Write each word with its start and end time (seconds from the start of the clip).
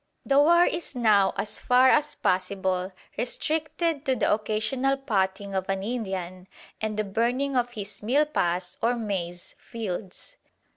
The 0.25 0.39
"war" 0.39 0.65
is 0.65 0.95
now 0.95 1.31
as 1.37 1.59
far 1.59 1.87
as 1.89 2.15
possible 2.15 2.91
restricted 3.19 4.03
to 4.05 4.15
the 4.15 4.33
occasional 4.33 4.97
"potting" 4.97 5.53
of 5.53 5.69
an 5.69 5.83
Indian 5.83 6.47
and 6.81 6.97
the 6.97 7.03
burning 7.03 7.55
of 7.55 7.69
his 7.73 8.01
milpas 8.01 8.77
or 8.81 8.95
maize 8.95 9.53
fields. 9.59 10.37